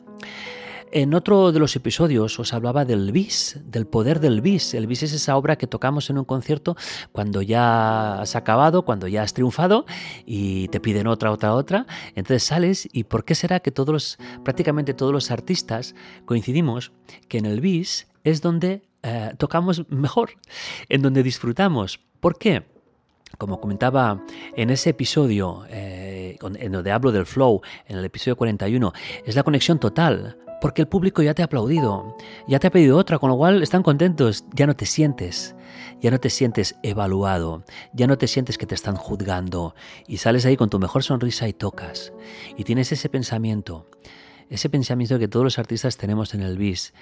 En 0.91 1.13
otro 1.13 1.53
de 1.53 1.59
los 1.59 1.77
episodios 1.77 2.39
os 2.39 2.55
hablaba 2.55 2.87
del 2.87 3.13
bis, 3.13 3.61
del 3.63 3.87
poder 3.87 4.21
del 4.21 4.41
bis. 4.41 4.73
El 4.73 4.87
bis 4.87 5.03
es 5.03 5.13
esa 5.13 5.37
obra 5.37 5.57
que 5.57 5.67
tocamos 5.67 6.09
en 6.09 6.17
un 6.17 6.25
concierto 6.25 6.77
cuando 7.13 7.43
ya 7.43 8.23
has 8.23 8.37
acabado, 8.37 8.87
cuando 8.87 9.07
ya 9.07 9.23
has 9.23 9.35
triunfado 9.35 9.85
y 10.25 10.69
te 10.69 10.81
piden 10.81 11.07
otra, 11.07 11.31
otra, 11.31 11.55
otra. 11.55 11.87
Entonces 12.15 12.43
sales 12.43 12.89
y 12.91 13.05
¿por 13.05 13.27
qué 13.27 13.35
será 13.35 13.61
que 13.61 13.71
todos 13.71 14.19
prácticamente 14.45 14.95
todos 14.95 15.13
los 15.13 15.31
artistas 15.31 15.95
coincidimos 16.25 16.93
que 17.29 17.37
en 17.37 17.45
el 17.45 17.61
bis 17.61 18.09
es 18.25 18.41
donde 18.41 18.89
eh, 19.03 19.33
tocamos 19.37 19.87
mejor, 19.91 20.31
en 20.89 21.03
donde 21.03 21.23
disfrutamos? 21.23 22.01
¿Por 22.19 22.39
qué? 22.39 22.65
Como 23.37 23.61
comentaba 23.61 24.25
en 24.57 24.71
ese 24.71 24.91
episodio, 24.91 25.67
eh, 25.69 26.39
en 26.41 26.73
donde 26.73 26.93
hablo 26.93 27.13
del 27.13 27.27
flow, 27.27 27.61
en 27.87 27.99
el 27.99 28.05
episodio 28.07 28.37
41, 28.37 28.95
es 29.27 29.37
la 29.37 29.43
conexión 29.43 29.79
total 29.79 30.39
porque 30.61 30.83
el 30.83 30.89
público 30.89 31.23
ya 31.23 31.35
te 31.35 31.43
ha 31.43 31.47
aplaudido, 31.47 32.17
ya 32.47 32.59
te 32.59 32.67
ha 32.67 32.71
pedido 32.71 32.97
otra, 32.97 33.19
con 33.19 33.31
lo 33.31 33.37
cual 33.37 33.63
están 33.63 33.83
contentos, 33.83 34.45
ya 34.55 34.67
no 34.67 34.75
te 34.75 34.87
sientes, 34.87 35.55
ya 36.01 36.11
no 36.11 36.19
te 36.19 36.31
sientes 36.31 36.77
evaluado, 36.83 37.65
ya 37.93 38.07
no 38.07 38.19
te 38.19 38.27
sientes 38.27 38.59
que 38.59 38.67
te 38.67 38.75
están 38.75 38.97
juzgando 38.97 39.75
y 40.07 40.19
sales 40.19 40.47
ahí 40.47 40.57
con 40.57 40.71
tu 40.71 40.79
mejor 40.79 41.03
sonrisa 41.03 41.49
y 41.49 41.53
tocas 41.53 42.13
y 42.57 42.65
tienes 42.65 42.93
ese 42.93 43.09
pensamiento, 43.09 43.87
ese 44.51 44.69
pensamiento 44.69 45.19
que 45.19 45.29
todos 45.29 45.45
los 45.45 45.59
artistas 45.59 45.97
tenemos 45.97 46.35
en 46.35 46.43
el 46.43 46.57
bis 46.57 46.95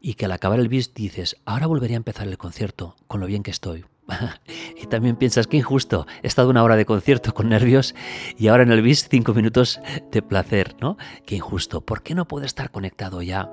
y 0.00 0.14
que 0.14 0.24
al 0.24 0.32
acabar 0.32 0.60
el 0.60 0.68
bis 0.68 0.94
dices, 0.94 1.36
ahora 1.44 1.66
volvería 1.66 1.96
a 1.96 1.98
empezar 1.98 2.26
el 2.26 2.38
concierto 2.38 2.96
con 3.06 3.20
lo 3.20 3.26
bien 3.26 3.42
que 3.42 3.52
estoy. 3.52 3.84
y 4.82 4.86
también 4.86 5.16
piensas 5.16 5.46
que 5.46 5.56
injusto, 5.56 6.06
he 6.22 6.26
estado 6.26 6.50
una 6.50 6.62
hora 6.62 6.76
de 6.76 6.84
concierto 6.84 7.32
con 7.34 7.48
nervios 7.48 7.94
y 8.36 8.48
ahora 8.48 8.62
en 8.62 8.72
el 8.72 8.82
bis 8.82 9.08
cinco 9.08 9.32
minutos 9.34 9.80
de 10.10 10.22
placer, 10.22 10.76
¿no? 10.80 10.96
Qué 11.26 11.36
injusto. 11.36 11.80
¿Por 11.80 12.02
qué 12.02 12.14
no 12.14 12.26
puedo 12.26 12.44
estar 12.44 12.70
conectado 12.70 13.22
ya 13.22 13.50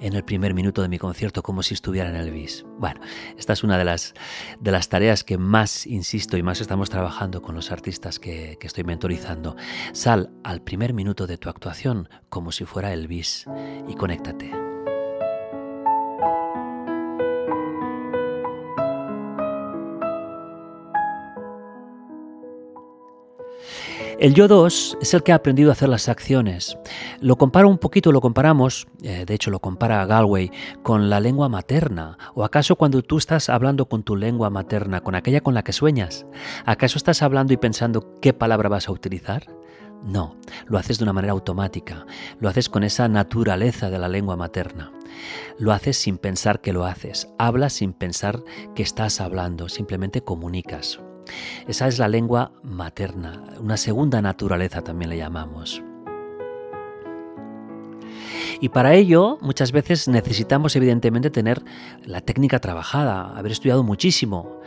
en 0.00 0.14
el 0.14 0.24
primer 0.24 0.54
minuto 0.54 0.82
de 0.82 0.88
mi 0.88 0.98
concierto 0.98 1.42
como 1.42 1.62
si 1.62 1.74
estuviera 1.74 2.10
en 2.10 2.16
el 2.16 2.30
bis? 2.30 2.64
Bueno, 2.78 3.00
esta 3.38 3.52
es 3.52 3.62
una 3.62 3.78
de 3.78 3.84
las, 3.84 4.14
de 4.60 4.72
las 4.72 4.88
tareas 4.88 5.24
que 5.24 5.38
más 5.38 5.86
insisto 5.86 6.36
y 6.36 6.42
más 6.42 6.60
estamos 6.60 6.90
trabajando 6.90 7.42
con 7.42 7.54
los 7.54 7.70
artistas 7.70 8.18
que, 8.18 8.56
que 8.60 8.66
estoy 8.66 8.84
mentorizando. 8.84 9.56
Sal 9.92 10.30
al 10.44 10.62
primer 10.62 10.94
minuto 10.94 11.26
de 11.26 11.38
tu 11.38 11.48
actuación 11.48 12.08
como 12.28 12.52
si 12.52 12.64
fuera 12.64 12.92
el 12.92 13.06
bis 13.08 13.46
y 13.88 13.94
conéctate. 13.94 14.71
El 24.18 24.34
yo 24.34 24.46
2 24.46 24.98
es 25.00 25.14
el 25.14 25.22
que 25.22 25.32
ha 25.32 25.36
aprendido 25.36 25.70
a 25.70 25.72
hacer 25.72 25.88
las 25.88 26.08
acciones. 26.08 26.76
Lo 27.20 27.36
comparo 27.36 27.68
un 27.68 27.78
poquito, 27.78 28.12
lo 28.12 28.20
comparamos, 28.20 28.86
eh, 29.02 29.24
de 29.26 29.34
hecho 29.34 29.50
lo 29.50 29.58
compara 29.58 30.04
Galway, 30.06 30.50
con 30.82 31.10
la 31.10 31.18
lengua 31.18 31.48
materna. 31.48 32.18
¿O 32.34 32.44
acaso 32.44 32.76
cuando 32.76 33.02
tú 33.02 33.18
estás 33.18 33.48
hablando 33.48 33.86
con 33.86 34.02
tu 34.02 34.14
lengua 34.16 34.50
materna, 34.50 35.00
con 35.00 35.14
aquella 35.14 35.40
con 35.40 35.54
la 35.54 35.64
que 35.64 35.72
sueñas, 35.72 36.26
acaso 36.64 36.98
estás 36.98 37.22
hablando 37.22 37.52
y 37.52 37.56
pensando 37.56 38.20
qué 38.20 38.32
palabra 38.32 38.68
vas 38.68 38.88
a 38.88 38.92
utilizar? 38.92 39.46
No, 40.04 40.36
lo 40.66 40.78
haces 40.78 40.98
de 40.98 41.04
una 41.04 41.12
manera 41.12 41.32
automática, 41.32 42.06
lo 42.40 42.48
haces 42.48 42.68
con 42.68 42.82
esa 42.82 43.08
naturaleza 43.08 43.88
de 43.88 43.98
la 43.98 44.08
lengua 44.08 44.36
materna. 44.36 44.92
Lo 45.58 45.72
haces 45.72 45.96
sin 45.96 46.18
pensar 46.18 46.60
que 46.60 46.72
lo 46.72 46.84
haces, 46.84 47.28
hablas 47.38 47.72
sin 47.74 47.92
pensar 47.92 48.42
que 48.74 48.82
estás 48.82 49.20
hablando, 49.20 49.68
simplemente 49.68 50.22
comunicas. 50.22 51.00
Esa 51.66 51.88
es 51.88 51.98
la 51.98 52.08
lengua 52.08 52.52
materna, 52.62 53.42
una 53.60 53.76
segunda 53.76 54.20
naturaleza 54.20 54.82
también 54.82 55.10
le 55.10 55.18
llamamos. 55.18 55.82
Y 58.60 58.68
para 58.68 58.94
ello 58.94 59.38
muchas 59.40 59.72
veces 59.72 60.06
necesitamos 60.06 60.76
evidentemente 60.76 61.30
tener 61.30 61.62
la 62.04 62.20
técnica 62.20 62.60
trabajada, 62.60 63.36
haber 63.36 63.50
estudiado 63.50 63.82
muchísimo. 63.82 64.60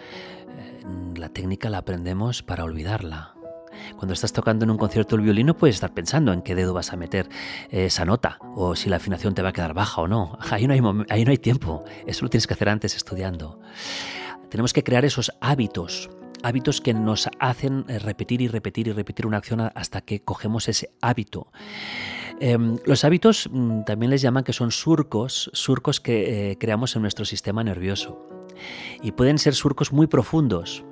Eh, 0.50 0.84
la 1.16 1.30
técnica 1.30 1.70
la 1.70 1.78
aprendemos 1.78 2.44
para 2.44 2.66
olvidarla. 2.66 3.36
Cuando 3.96 4.14
estás 4.14 4.34
tocando 4.34 4.66
en 4.66 4.72
un 4.72 4.78
concierto 4.78 5.16
el 5.16 5.22
violín 5.22 5.48
no 5.48 5.58
puedes 5.58 5.76
estar 5.76 5.94
pensando 5.94 6.34
en 6.34 6.42
qué 6.42 6.56
dedo 6.56 6.74
vas 6.74 6.92
a 6.92 6.98
meter 6.98 7.30
esa 7.70 8.04
nota 8.04 8.38
o 8.56 8.76
si 8.76 8.90
la 8.90 8.98
afinación 8.98 9.34
te 9.34 9.42
va 9.42 9.50
a 9.50 9.54
quedar 9.54 9.74
baja 9.74 10.02
o 10.02 10.08
no. 10.08 10.38
Ahí 10.52 10.68
no 10.68 10.74
hay, 10.74 10.82
ahí 11.10 11.24
no 11.24 11.32
hay 11.32 11.38
tiempo. 11.38 11.86
Eso 12.06 12.26
lo 12.26 12.30
tienes 12.30 12.48
que 12.48 12.54
hacer 12.54 12.68
antes 12.68 12.96
estudiando. 12.96 13.60
Tenemos 14.50 14.74
que 14.74 14.84
crear 14.84 15.06
esos 15.06 15.32
hábitos 15.42 16.10
hábitos 16.46 16.80
que 16.80 16.94
nos 16.94 17.28
hacen 17.40 17.86
eh, 17.88 17.98
repetir 17.98 18.42
y 18.42 18.48
repetir 18.48 18.88
y 18.88 18.92
repetir 18.92 19.26
una 19.26 19.38
acción 19.38 19.62
hasta 19.74 20.02
que 20.02 20.22
cogemos 20.22 20.70
ese 20.70 20.92
hábito. 21.02 21.52
Em, 22.40 22.78
los 22.86 23.04
hábitos 23.04 23.50
mm, 23.52 23.84
también 23.84 24.12
les 24.12 24.22
llaman 24.22 24.44
que 24.44 24.54
son 24.54 24.72
surcos, 24.72 25.50
surcos 25.54 26.00
que 26.00 26.52
eh, 26.52 26.58
creamos 26.60 26.96
en 26.96 27.02
nuestro 27.02 27.26
sistema 27.26 27.64
nervioso. 27.64 28.28
Y 29.02 29.14
pueden 29.14 29.40
ser 29.40 29.56
surcos 29.56 29.92
muy 29.92 30.06
profundos 30.06 30.86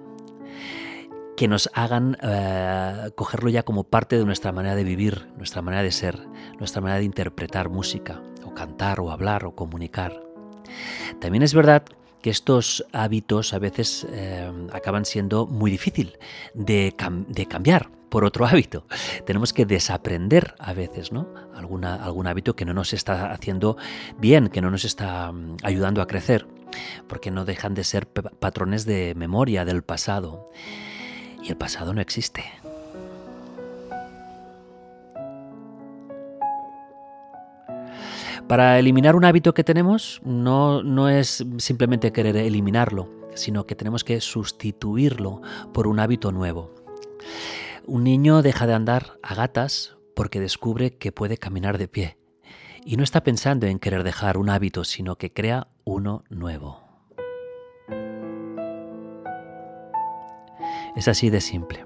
que 1.37 1.47
nos 1.47 1.69
hagan 1.73 2.17
eh, 2.21 3.11
cogerlo 3.15 3.49
ya 3.49 3.63
como 3.63 3.83
parte 3.83 4.17
de 4.17 4.25
nuestra 4.25 4.51
manera 4.51 4.75
de 4.75 4.83
vivir, 4.83 5.27
nuestra 5.37 5.61
manera 5.61 5.83
de 5.83 5.91
ser, 5.91 6.27
nuestra 6.57 6.81
manera 6.81 6.99
de 6.99 7.05
interpretar 7.05 7.69
música, 7.69 8.21
o 8.43 8.53
cantar, 8.53 8.99
o 8.99 9.11
hablar, 9.11 9.45
o 9.45 9.55
comunicar. 9.55 10.23
También 11.19 11.43
es 11.43 11.53
verdad 11.53 11.83
que 12.23 12.29
estos 12.29 12.85
hábitos 12.93 13.53
a 13.53 13.59
veces 13.59 14.07
eh, 14.09 14.49
acaban 14.71 15.05
siendo 15.05 15.45
muy 15.45 15.69
difícil 15.69 16.17
de, 16.53 16.95
de, 17.27 17.45
cambiar 17.45 17.89
por 18.09 18.23
otro 18.23 18.45
hábito. 18.47 18.87
Tenemos 19.25 19.51
que 19.51 19.65
desaprender 19.65 20.55
a 20.57 20.73
veces, 20.73 21.11
¿no? 21.11 21.27
Alguna, 21.53 21.95
algún 21.95 22.25
hábito 22.25 22.55
que 22.55 22.63
no 22.63 22.73
nos 22.73 22.93
está 22.93 23.31
haciendo 23.31 23.75
bien, 24.17 24.47
que 24.47 24.61
no 24.61 24.71
nos 24.71 24.85
está 24.85 25.31
mm, 25.33 25.57
ayudando 25.63 26.01
a 26.01 26.07
crecer, 26.07 26.47
porque 27.07 27.29
no 27.29 27.43
dejan 27.43 27.75
de 27.75 27.83
ser 27.83 28.07
patrones 28.07 28.85
de 28.85 29.13
memoria 29.15 29.65
del 29.65 29.83
pasado. 29.83 30.49
Y 31.43 31.49
el 31.49 31.57
pasado 31.57 31.93
no 31.93 31.99
existe. 31.99 32.45
Para 38.47 38.77
eliminar 38.77 39.15
un 39.15 39.25
hábito 39.25 39.53
que 39.53 39.63
tenemos 39.63 40.21
no, 40.23 40.83
no 40.83 41.09
es 41.09 41.45
simplemente 41.57 42.11
querer 42.11 42.35
eliminarlo, 42.37 43.09
sino 43.35 43.65
que 43.65 43.75
tenemos 43.75 44.03
que 44.03 44.19
sustituirlo 44.21 45.41
por 45.73 45.87
un 45.87 45.99
hábito 45.99 46.31
nuevo. 46.31 46.73
Un 47.85 48.03
niño 48.03 48.41
deja 48.41 48.67
de 48.67 48.73
andar 48.73 49.17
a 49.23 49.33
gatas 49.33 49.97
porque 50.15 50.39
descubre 50.39 50.97
que 50.97 51.11
puede 51.11 51.37
caminar 51.37 51.77
de 51.77 51.87
pie 51.87 52.17
y 52.85 52.97
no 52.97 53.03
está 53.03 53.23
pensando 53.23 53.65
en 53.65 53.79
querer 53.79 54.03
dejar 54.03 54.37
un 54.37 54.49
hábito, 54.49 54.83
sino 54.83 55.17
que 55.17 55.31
crea 55.31 55.67
uno 55.85 56.23
nuevo. 56.29 56.81
Es 60.95 61.07
así 61.07 61.29
de 61.29 61.41
simple. 61.41 61.85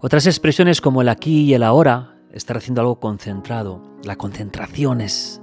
Otras 0.00 0.26
expresiones 0.26 0.80
como 0.80 1.00
el 1.00 1.08
aquí 1.08 1.42
y 1.42 1.54
el 1.54 1.62
ahora 1.62 2.17
estar 2.32 2.56
haciendo 2.56 2.80
algo 2.80 3.00
concentrado. 3.00 3.82
La 4.04 4.16
concentración 4.16 5.00
es, 5.00 5.40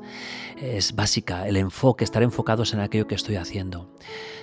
es 0.57 0.95
básica, 0.95 1.47
el 1.47 1.57
enfoque, 1.57 2.03
estar 2.03 2.23
enfocados 2.23 2.73
en 2.73 2.79
aquello 2.79 3.07
que 3.07 3.15
estoy 3.15 3.35
haciendo. 3.35 3.93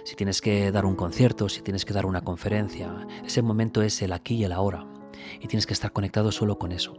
Si 0.04 0.16
tienes 0.16 0.40
que 0.40 0.70
dar 0.72 0.84
un 0.84 0.96
concierto, 0.96 1.48
si 1.48 1.62
tienes 1.62 1.84
que 1.84 1.94
dar 1.94 2.06
una 2.06 2.22
conferencia, 2.22 3.06
ese 3.24 3.42
momento 3.42 3.82
es 3.82 4.02
el 4.02 4.12
aquí 4.12 4.36
y 4.36 4.44
el 4.44 4.52
ahora. 4.52 4.86
Y 5.40 5.46
tienes 5.46 5.66
que 5.66 5.72
estar 5.72 5.92
conectado 5.92 6.32
solo 6.32 6.58
con 6.58 6.72
eso. 6.72 6.94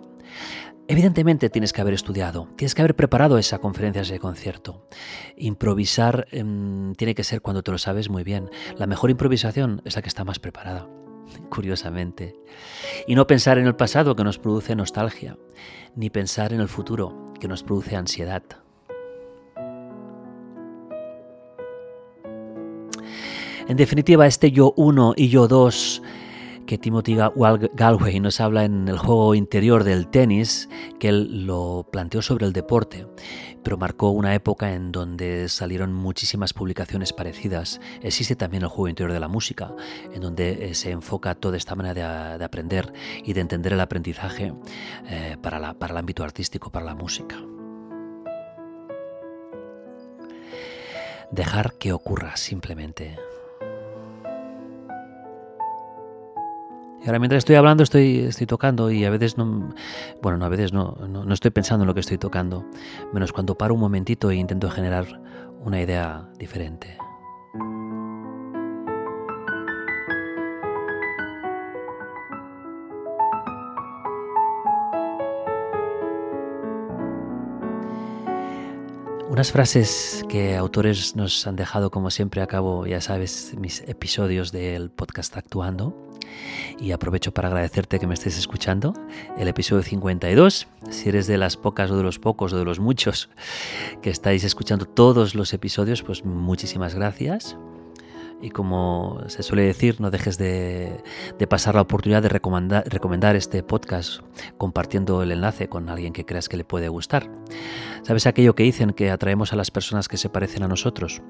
Evidentemente 0.87 1.49
tienes 1.49 1.71
que 1.71 1.81
haber 1.81 1.93
estudiado, 1.93 2.49
tienes 2.57 2.75
que 2.75 2.81
haber 2.81 2.95
preparado 2.95 3.37
esa 3.37 3.59
conferencia, 3.59 4.01
ese 4.01 4.19
concierto. 4.19 4.87
Improvisar 5.37 6.27
em, 6.31 6.93
tiene 6.95 7.15
que 7.15 7.23
ser 7.23 7.41
cuando 7.41 7.63
te 7.63 7.71
lo 7.71 7.77
sabes 7.77 8.09
muy 8.09 8.23
bien. 8.23 8.49
La 8.77 8.87
mejor 8.87 9.09
improvisación 9.09 9.81
es 9.85 9.95
la 9.95 10.01
que 10.01 10.09
está 10.09 10.25
más 10.25 10.39
preparada 10.39 10.89
curiosamente. 11.49 12.35
Y 13.07 13.15
no 13.15 13.27
pensar 13.27 13.57
en 13.57 13.67
el 13.67 13.75
pasado 13.75 14.15
que 14.15 14.23
nos 14.23 14.39
produce 14.39 14.75
nostalgia, 14.75 15.37
ni 15.95 16.09
pensar 16.09 16.53
en 16.53 16.61
el 16.61 16.67
futuro 16.67 17.33
que 17.39 17.47
nos 17.47 17.63
produce 17.63 17.95
ansiedad. 17.95 18.43
En 23.67 23.77
definitiva, 23.77 24.27
este 24.27 24.51
yo 24.51 24.73
uno 24.75 25.13
y 25.15 25.29
yo 25.29 25.47
dos 25.47 26.01
que 26.73 26.79
Timothy 26.79 27.15
Galway 27.15 28.19
nos 28.19 28.41
habla 28.41 28.65
en 28.65 28.87
el 28.87 28.97
juego 28.97 29.35
interior 29.35 29.83
del 29.83 30.07
tenis, 30.07 30.67
que 30.99 31.09
él 31.09 31.45
lo 31.45 31.87
planteó 31.91 32.23
sobre 32.23 32.47
el 32.47 32.51
deporte, 32.51 33.05
pero 33.61 33.77
marcó 33.77 34.09
una 34.09 34.33
época 34.33 34.73
en 34.73 34.91
donde 34.91 35.49
salieron 35.49 35.93
muchísimas 35.93 36.51
publicaciones 36.51 37.13
parecidas. 37.13 37.79
Existe 38.01 38.35
también 38.35 38.63
el 38.63 38.69
juego 38.69 38.87
interior 38.87 39.13
de 39.13 39.19
la 39.19 39.27
música, 39.27 39.71
en 40.15 40.21
donde 40.21 40.71
eh, 40.71 40.73
se 40.73 40.89
enfoca 40.89 41.35
toda 41.35 41.57
esta 41.57 41.75
manera 41.75 42.39
de, 42.39 42.43
aprender 42.43 42.91
y 43.23 43.33
de 43.33 43.41
entender 43.41 43.73
el 43.73 43.79
aprendizaje 43.79 44.51
eh, 45.07 45.37
para, 45.43 45.75
para 45.75 45.91
el 45.91 45.97
ámbito 45.99 46.23
artístico, 46.23 46.71
para 46.71 46.87
la 46.87 46.95
música. 46.95 47.35
Dejar 51.29 51.73
que 51.73 51.93
ocurra 51.93 52.35
simplemente. 52.35 53.15
Y 57.03 57.07
ahora 57.07 57.19
mientras 57.19 57.39
estoy 57.39 57.55
hablando 57.55 57.83
estoy, 57.83 58.19
estoy 58.19 58.47
tocando 58.47 58.89
y 58.89 59.03
a 59.03 59.09
veces 59.09 59.37
no, 59.37 59.73
bueno, 60.21 60.37
no, 60.37 60.45
a 60.45 60.49
veces 60.49 60.71
no, 60.71 60.97
no, 61.09 61.25
no 61.25 61.33
estoy 61.33 61.51
pensando 61.51 61.83
en 61.83 61.87
lo 61.87 61.93
que 61.93 61.99
estoy 61.99 62.17
tocando, 62.17 62.65
menos 63.11 63.33
cuando 63.33 63.57
paro 63.57 63.73
un 63.73 63.81
momentito 63.81 64.31
e 64.31 64.35
intento 64.35 64.69
generar 64.69 65.21
una 65.59 65.81
idea 65.81 66.29
diferente. 66.39 66.97
Unas 79.29 79.51
frases 79.51 80.23
que 80.29 80.55
autores 80.55 81.15
nos 81.15 81.47
han 81.47 81.55
dejado, 81.55 81.89
como 81.89 82.11
siempre, 82.11 82.41
a 82.41 82.47
cabo, 82.47 82.85
ya 82.85 83.01
sabes, 83.01 83.55
mis 83.57 83.81
episodios 83.87 84.51
del 84.51 84.91
podcast 84.91 85.35
Actuando. 85.35 86.11
Y 86.83 86.91
aprovecho 86.91 87.33
para 87.33 87.47
agradecerte 87.47 87.97
que 87.97 88.07
me 88.07 88.13
estés 88.13 88.37
escuchando. 88.37 88.93
El 89.37 89.47
episodio 89.47 89.83
52, 89.83 90.67
si 90.89 91.07
eres 91.07 91.27
de 91.27 91.37
las 91.37 91.55
pocas 91.55 91.89
o 91.89 91.95
de 91.95 92.03
los 92.03 92.19
pocos 92.19 92.51
o 92.51 92.57
de 92.57 92.65
los 92.65 92.81
muchos 92.81 93.29
que 94.01 94.09
estáis 94.09 94.43
escuchando 94.43 94.83
todos 94.83 95.33
los 95.33 95.53
episodios, 95.53 96.03
pues 96.03 96.25
muchísimas 96.25 96.93
gracias 96.93 97.55
y 98.41 98.49
como 98.49 99.21
se 99.27 99.43
suele 99.43 99.63
decir, 99.63 100.01
no 100.01 100.11
dejes 100.11 100.37
de, 100.37 101.01
pasar 101.49 101.75
la 101.75 101.81
oportunidad 101.81 102.21
de 102.21 102.27
recomendar, 102.27 103.37
este 103.37 103.63
podcast 103.63 104.19
compartiendo 104.57 105.23
el 105.23 105.31
enlace 105.31 105.69
con 105.69 105.87
alguien 105.87 106.11
que 106.11 106.25
creas 106.25 106.49
que 106.49 106.57
le 106.57 106.65
puede 106.65 106.89
gustar. 106.89 107.29
¿Sabes 108.01 108.27
aquello 108.27 108.55
que 108.55 108.63
dicen 108.63 108.91
que 108.91 109.09
atraemos 109.09 109.53
a 109.53 109.55
las 109.55 109.71
personas 109.71 110.09
que 110.09 110.17
se 110.17 110.27
parecen 110.27 110.63
a 110.63 110.67
nosotros? 110.67 111.21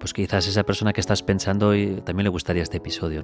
Pues 0.00 0.12
quizás 0.12 0.48
esa 0.48 0.64
persona 0.64 0.92
que 0.92 1.00
estás 1.00 1.22
pensando 1.22 1.76
y 1.76 2.00
también 2.00 2.24
le 2.24 2.30
gustaría 2.30 2.64
este 2.64 2.78
episodio. 2.78 3.22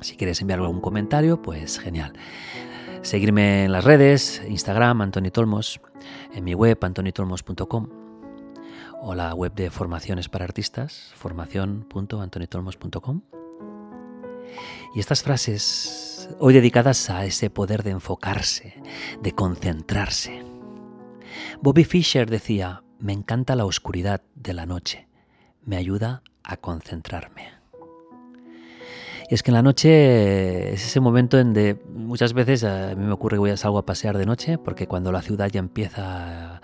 Si 0.00 0.16
quieres 0.16 0.40
enviar 0.40 0.60
algún 0.60 0.80
comentario, 0.80 1.42
pues 1.42 1.78
genial. 1.78 2.12
Seguirme 3.02 3.64
en 3.64 3.72
las 3.72 3.84
redes, 3.84 4.42
Instagram, 4.48 5.00
Antoni 5.00 5.30
Tolmos, 5.30 5.80
en 6.34 6.44
mi 6.44 6.54
web, 6.54 6.78
antonitolmos.com 6.80 7.88
o 9.00 9.14
la 9.14 9.34
web 9.34 9.54
de 9.54 9.70
formaciones 9.70 10.28
para 10.28 10.44
artistas, 10.44 11.12
formación.antonitolmos.com. 11.14 13.22
Y 14.94 15.00
estas 15.00 15.22
frases 15.22 16.28
hoy 16.38 16.54
dedicadas 16.54 17.10
a 17.10 17.24
ese 17.24 17.50
poder 17.50 17.82
de 17.82 17.90
enfocarse, 17.90 18.82
de 19.22 19.32
concentrarse. 19.32 20.44
Bobby 21.60 21.84
Fischer 21.84 22.28
decía, 22.28 22.82
me 22.98 23.12
encanta 23.12 23.56
la 23.56 23.66
oscuridad 23.66 24.22
de 24.34 24.54
la 24.54 24.66
noche, 24.66 25.08
me 25.62 25.76
ayuda 25.76 26.22
a 26.42 26.56
concentrarme. 26.56 27.55
Y 29.28 29.34
es 29.34 29.42
que 29.42 29.50
en 29.50 29.54
la 29.54 29.62
noche 29.62 30.72
es 30.74 30.86
ese 30.86 31.00
momento 31.00 31.38
en 31.38 31.52
que 31.52 31.80
muchas 31.92 32.32
veces 32.32 32.62
a 32.64 32.94
mí 32.94 33.04
me 33.04 33.12
ocurre 33.12 33.36
que 33.36 33.40
voy 33.40 33.50
a 33.50 33.56
salgo 33.56 33.78
a 33.78 33.86
pasear 33.86 34.18
de 34.18 34.26
noche, 34.26 34.58
porque 34.58 34.86
cuando 34.86 35.10
la 35.10 35.22
ciudad 35.22 35.50
ya 35.50 35.58
empieza 35.58 36.60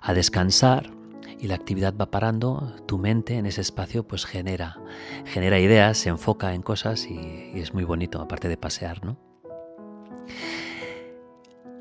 a 0.00 0.14
descansar, 0.14 0.90
y 1.38 1.48
la 1.48 1.54
actividad 1.54 1.94
va 1.94 2.10
parando, 2.10 2.74
tu 2.86 2.98
mente 2.98 3.36
en 3.36 3.46
ese 3.46 3.60
espacio 3.60 4.06
pues 4.06 4.24
genera, 4.24 4.78
genera 5.24 5.58
ideas, 5.58 5.98
se 5.98 6.08
enfoca 6.08 6.54
en 6.54 6.62
cosas 6.62 7.06
y, 7.06 7.52
es 7.54 7.74
muy 7.74 7.84
bonito, 7.84 8.20
aparte 8.20 8.48
de 8.48 8.56
pasear, 8.56 9.04
¿no? 9.04 9.18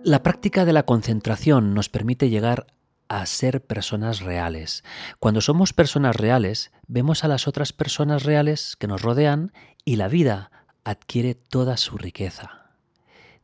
La 0.04 0.22
práctica 0.22 0.66
de 0.66 0.74
la 0.74 0.84
concentración 0.84 1.74
nos 1.74 1.90
permite 1.90 2.30
llegar 2.30 2.68
a 3.08 3.26
ser 3.26 3.64
personas 3.64 4.22
reales. 4.22 4.84
Cuando 5.20 5.42
somos 5.42 5.74
personas 5.74 6.16
reales, 6.16 6.72
vemos 6.88 7.24
a 7.24 7.28
las 7.28 7.48
otras 7.48 7.74
personas 7.74 8.24
reales 8.24 8.76
que 8.78 8.88
nos 8.88 9.02
rodean 9.02 9.52
y 9.86 9.96
la 9.96 10.08
vida 10.08 10.52
adquiere 10.84 11.36
toda 11.36 11.78
su 11.78 11.98
riqueza. 11.98 12.72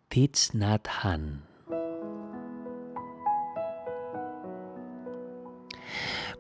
Thich 0.10 0.54
Nhat 0.54 0.88
Han 1.04 1.44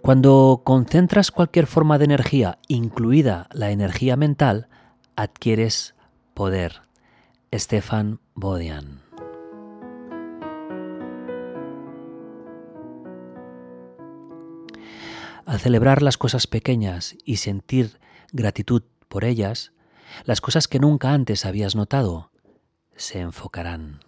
Cuando 0.01 0.63
concentras 0.65 1.29
cualquier 1.29 1.67
forma 1.67 1.99
de 1.99 2.05
energía, 2.05 2.57
incluida 2.67 3.47
la 3.53 3.69
energía 3.69 4.15
mental, 4.17 4.67
adquieres 5.15 5.93
poder. 6.33 6.81
Stefan 7.53 8.19
Bodian. 8.33 9.01
Al 15.45 15.59
celebrar 15.59 16.01
las 16.01 16.17
cosas 16.17 16.47
pequeñas 16.47 17.15
y 17.25 17.37
sentir 17.37 17.99
gratitud 18.31 18.83
por 19.09 19.25
ellas, 19.25 19.73
las 20.25 20.41
cosas 20.41 20.67
que 20.67 20.79
nunca 20.79 21.13
antes 21.13 21.45
habías 21.45 21.75
notado 21.75 22.31
se 22.95 23.19
enfocarán. 23.19 23.99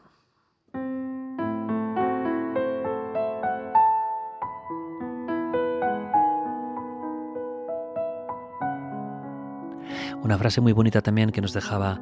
Una 10.21 10.37
frase 10.37 10.61
muy 10.61 10.71
bonita 10.71 11.01
también 11.01 11.31
que 11.31 11.41
nos 11.41 11.53
dejaba 11.53 11.99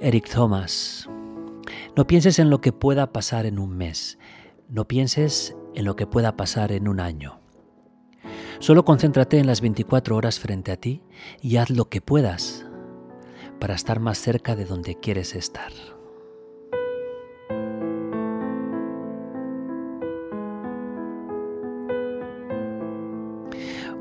Eric 0.00 0.28
Thomas. 0.28 1.08
No 1.94 2.06
pienses 2.06 2.38
en 2.38 2.48
lo 2.48 2.60
que 2.60 2.72
pueda 2.72 3.12
pasar 3.12 3.44
en 3.44 3.58
un 3.58 3.76
mes, 3.76 4.18
no 4.68 4.86
pienses 4.88 5.54
en 5.74 5.84
lo 5.84 5.96
que 5.96 6.06
pueda 6.06 6.36
pasar 6.36 6.72
en 6.72 6.88
un 6.88 7.00
año. 7.00 7.40
Solo 8.58 8.86
concéntrate 8.86 9.38
en 9.38 9.46
las 9.46 9.60
24 9.60 10.16
horas 10.16 10.40
frente 10.40 10.72
a 10.72 10.76
ti 10.76 11.02
y 11.42 11.56
haz 11.56 11.68
lo 11.68 11.90
que 11.90 12.00
puedas 12.00 12.55
para 13.58 13.74
estar 13.74 14.00
más 14.00 14.18
cerca 14.18 14.56
de 14.56 14.64
donde 14.64 14.98
quieres 14.98 15.34
estar. 15.34 15.72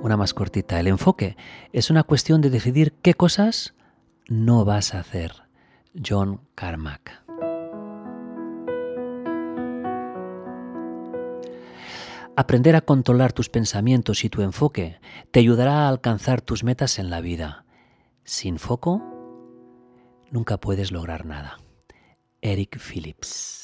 Una 0.02 0.18
más 0.18 0.36
cortita. 0.36 0.80
El 0.80 0.88
enfoque 0.88 1.36
es 1.74 1.90
una 1.90 2.04
cuestión 2.04 2.40
de 2.42 2.52
decidir 2.52 2.94
qué 3.02 3.16
cosas 3.16 3.74
no 4.28 4.64
vas 4.64 4.94
a 4.94 5.00
hacer. 5.00 5.34
John 5.96 6.42
Carmack. 6.54 7.24
Aprender 12.38 12.76
a 12.76 12.82
controlar 12.82 13.32
tus 13.32 13.50
pensamientos 13.50 14.26
y 14.26 14.30
tu 14.30 14.42
enfoque 14.42 15.00
te 15.32 15.40
ayudará 15.40 15.86
a 15.86 15.90
alcanzar 15.90 16.42
tus 16.42 16.66
metas 16.66 17.00
en 17.00 17.10
la 17.10 17.22
vida. 17.22 17.64
Sin 18.26 18.60
foco, 18.60 19.15
nunca 20.32 20.58
puedes 20.58 20.92
lograr 20.92 21.26
nada. 21.26 21.58
Eric 22.42 22.80
Phillips. 22.80 23.64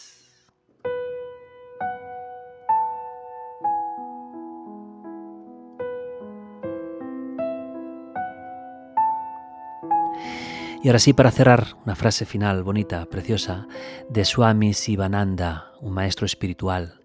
Y 10.83 10.87
ahora 10.87 10.97
sí, 10.97 11.13
para 11.13 11.29
cerrar, 11.29 11.75
una 11.85 11.95
frase 11.95 12.25
final 12.25 12.63
bonita, 12.63 13.05
preciosa, 13.05 13.67
de 14.09 14.25
Swami 14.25 14.73
Sivananda, 14.73 15.73
un 15.79 15.93
maestro 15.93 16.25
espiritual. 16.25 17.01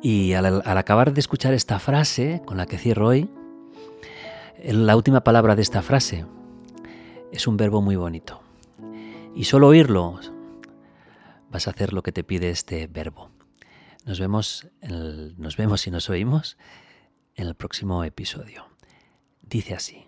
Y 0.00 0.32
al, 0.32 0.62
acabar 0.64 1.12
de 1.12 1.20
escuchar 1.20 1.52
esta 1.52 1.78
frase, 1.78 2.40
con 2.46 2.56
la 2.56 2.64
que 2.64 2.78
cierro 2.78 3.08
hoy, 3.08 3.28
la 4.62 4.96
última 4.96 5.22
palabra 5.22 5.54
de 5.54 5.60
esta 5.60 5.82
frase 5.82 6.24
es 7.34 7.48
un 7.48 7.56
verbo 7.56 7.82
muy 7.82 7.96
bonito. 7.96 8.40
Y 9.34 9.44
solo 9.44 9.66
oírlo 9.66 10.20
vas 11.50 11.66
a 11.66 11.70
hacer 11.70 11.92
lo 11.92 12.02
que 12.02 12.12
te 12.12 12.22
pide 12.22 12.50
este 12.50 12.86
verbo. 12.86 13.30
Nos 14.04 14.20
vemos, 14.20 14.68
nos 14.80 15.56
vemos 15.56 15.84
y 15.88 15.90
nos 15.90 16.08
oímos 16.08 16.56
en 17.34 17.48
el 17.48 17.56
próximo 17.56 18.04
episodio. 18.04 18.68
Dice 19.42 19.74
así. 19.74 20.06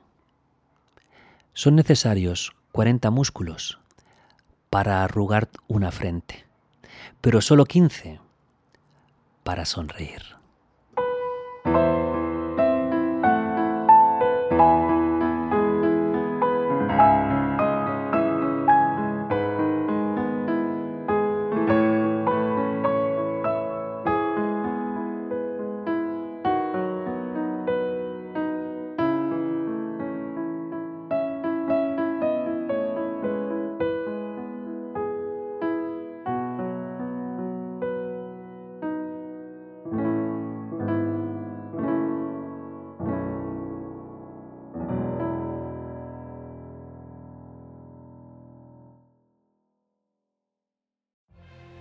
Son 1.52 1.74
necesarios 1.74 2.52
40 2.70 3.10
músculos 3.10 3.80
para 4.70 5.02
arrugar 5.02 5.48
una 5.66 5.90
frente, 5.90 6.44
pero 7.20 7.40
solo 7.40 7.64
15 7.64 8.20
para 9.42 9.64
sonreír. 9.64 10.36